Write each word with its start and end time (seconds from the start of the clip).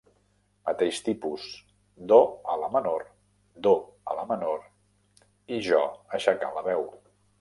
Mateix 0.67 1.01
tipus: 1.09 1.43
Do 2.11 2.17
a 2.53 2.57
La 2.61 2.69
menor, 2.77 3.05
Do 3.67 3.75
a 4.13 4.17
La 4.21 4.25
menor, 4.33 4.67
i 5.59 5.61
jo 5.69 5.83
aixecant 6.19 6.57
la 6.61 6.65
veu. 6.71 6.83